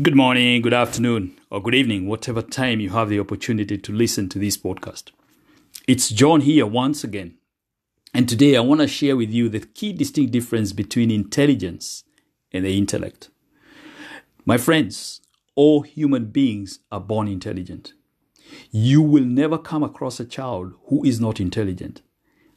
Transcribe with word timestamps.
Good 0.00 0.16
morning, 0.16 0.62
good 0.62 0.72
afternoon, 0.72 1.38
or 1.50 1.62
good 1.62 1.74
evening, 1.74 2.08
whatever 2.08 2.40
time 2.40 2.80
you 2.80 2.88
have 2.88 3.10
the 3.10 3.20
opportunity 3.20 3.76
to 3.76 3.92
listen 3.92 4.26
to 4.30 4.38
this 4.38 4.56
podcast. 4.56 5.10
It's 5.86 6.08
John 6.08 6.40
here 6.40 6.64
once 6.64 7.04
again. 7.04 7.34
And 8.14 8.26
today 8.26 8.56
I 8.56 8.60
want 8.60 8.80
to 8.80 8.88
share 8.88 9.18
with 9.18 9.30
you 9.30 9.50
the 9.50 9.60
key 9.60 9.92
distinct 9.92 10.32
difference 10.32 10.72
between 10.72 11.10
intelligence 11.10 12.04
and 12.52 12.64
the 12.64 12.78
intellect. 12.78 13.28
My 14.46 14.56
friends, 14.56 15.20
all 15.56 15.82
human 15.82 16.24
beings 16.30 16.78
are 16.90 16.98
born 16.98 17.28
intelligent. 17.28 17.92
You 18.70 19.02
will 19.02 19.26
never 19.26 19.58
come 19.58 19.82
across 19.82 20.18
a 20.18 20.24
child 20.24 20.72
who 20.86 21.04
is 21.04 21.20
not 21.20 21.38
intelligent. 21.38 22.00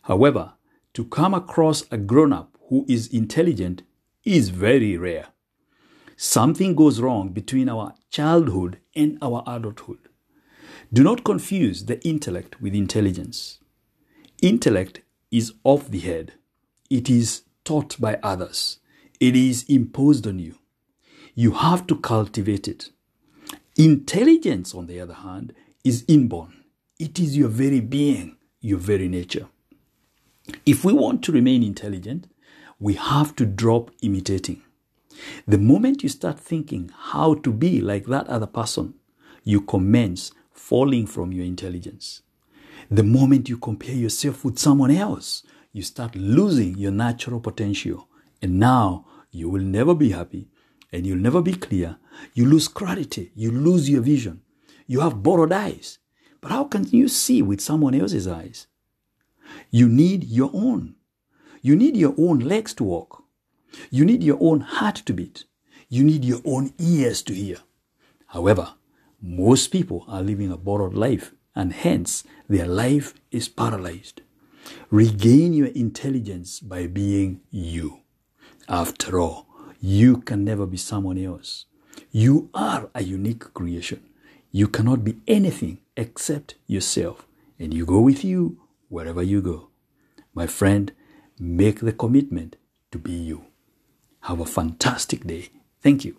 However, 0.03 0.53
to 0.93 1.03
come 1.03 1.33
across 1.33 1.83
a 1.91 1.97
grown 1.97 2.31
up 2.31 2.57
who 2.69 2.85
is 2.87 3.07
intelligent 3.07 3.83
is 4.23 4.47
very 4.47 4.95
rare 4.95 5.27
something 6.15 6.75
goes 6.75 7.01
wrong 7.01 7.29
between 7.29 7.69
our 7.69 7.93
childhood 8.09 8.79
and 8.95 9.17
our 9.21 9.43
adulthood. 9.47 9.99
Do 10.93 11.03
not 11.03 11.23
confuse 11.23 11.85
the 11.85 12.01
intellect 12.07 12.61
with 12.61 12.73
intelligence. 12.73 13.59
Intellect 14.41 15.01
is 15.31 15.53
off 15.63 15.89
the 15.89 15.99
head, 15.99 16.33
it 16.89 17.09
is 17.09 17.43
taught 17.63 17.99
by 17.99 18.19
others, 18.21 18.79
it 19.19 19.35
is 19.35 19.63
imposed 19.67 20.27
on 20.27 20.39
you. 20.39 20.55
You 21.33 21.51
have 21.51 21.87
to 21.87 21.95
cultivate 21.95 22.67
it. 22.67 22.89
Intelligence, 23.75 24.73
on 24.73 24.87
the 24.87 25.01
other 25.01 25.15
hand, 25.15 25.53
is 25.83 26.05
inborn, 26.07 26.63
it 26.99 27.19
is 27.19 27.35
your 27.35 27.49
very 27.49 27.81
being, 27.81 28.37
your 28.61 28.79
very 28.79 29.07
nature. 29.07 29.47
If 30.65 30.85
we 30.85 30.93
want 30.93 31.23
to 31.23 31.31
remain 31.31 31.63
intelligent, 31.63 32.27
we 32.79 32.93
have 32.93 33.35
to 33.35 33.45
drop 33.45 33.91
imitating. 34.01 34.61
The 35.47 35.59
moment 35.59 36.01
you 36.01 36.09
start 36.09 36.39
thinking 36.39 36.89
how 36.97 37.35
to 37.35 37.53
be 37.53 37.79
like 37.79 38.05
that 38.07 38.27
other 38.27 38.47
person, 38.47 38.95
you 39.43 39.61
commence 39.61 40.31
falling 40.51 41.05
from 41.05 41.31
your 41.31 41.45
intelligence. 41.45 42.23
The 42.89 43.03
moment 43.03 43.47
you 43.47 43.57
compare 43.57 43.93
yourself 43.93 44.43
with 44.43 44.57
someone 44.57 44.89
else, 44.89 45.43
you 45.71 45.83
start 45.83 46.15
losing 46.15 46.77
your 46.77 46.91
natural 46.91 47.39
potential. 47.39 48.07
And 48.41 48.59
now 48.59 49.05
you 49.29 49.47
will 49.49 49.61
never 49.61 49.93
be 49.93 50.11
happy 50.11 50.47
and 50.91 51.05
you'll 51.05 51.17
never 51.19 51.43
be 51.43 51.53
clear. 51.53 51.97
You 52.33 52.45
lose 52.45 52.67
clarity, 52.67 53.31
you 53.35 53.51
lose 53.51 53.87
your 53.87 54.01
vision. 54.01 54.41
You 54.87 55.01
have 55.01 55.21
borrowed 55.21 55.51
eyes. 55.51 55.99
But 56.41 56.51
how 56.51 56.63
can 56.63 56.85
you 56.85 57.07
see 57.07 57.41
with 57.43 57.61
someone 57.61 57.93
else's 57.93 58.27
eyes? 58.27 58.65
You 59.69 59.87
need 59.89 60.23
your 60.23 60.49
own. 60.53 60.95
You 61.61 61.75
need 61.75 61.97
your 61.97 62.15
own 62.17 62.39
legs 62.39 62.73
to 62.75 62.83
walk. 62.83 63.24
You 63.89 64.05
need 64.05 64.23
your 64.23 64.37
own 64.39 64.61
heart 64.61 64.95
to 65.05 65.13
beat. 65.13 65.45
You 65.89 66.03
need 66.03 66.25
your 66.25 66.41
own 66.45 66.73
ears 66.79 67.21
to 67.23 67.33
hear. 67.33 67.57
However, 68.27 68.73
most 69.21 69.67
people 69.67 70.05
are 70.07 70.21
living 70.21 70.51
a 70.51 70.57
borrowed 70.57 70.93
life 70.93 71.33
and 71.55 71.71
hence 71.71 72.23
their 72.49 72.67
life 72.67 73.13
is 73.31 73.47
paralyzed. 73.47 74.21
Regain 74.91 75.53
your 75.53 75.67
intelligence 75.67 76.59
by 76.59 76.87
being 76.87 77.41
you. 77.49 78.01
After 78.67 79.19
all, 79.19 79.47
you 79.79 80.17
can 80.17 80.43
never 80.43 80.65
be 80.65 80.77
someone 80.77 81.17
else. 81.17 81.65
You 82.11 82.49
are 82.53 82.89
a 82.95 83.03
unique 83.03 83.53
creation. 83.53 84.01
You 84.51 84.67
cannot 84.67 85.03
be 85.03 85.17
anything 85.27 85.79
except 85.95 86.55
yourself, 86.65 87.27
and 87.59 87.73
you 87.73 87.85
go 87.85 87.99
with 87.99 88.23
you 88.23 88.59
wherever 88.89 89.21
you 89.21 89.41
go. 89.41 89.69
My 90.33 90.47
friend, 90.47 90.91
make 91.39 91.81
the 91.81 91.91
commitment 91.91 92.55
to 92.91 92.97
be 92.97 93.11
you. 93.11 93.45
Have 94.25 94.39
a 94.39 94.45
fantastic 94.45 95.27
day. 95.27 95.49
Thank 95.81 96.03
you. 96.03 96.17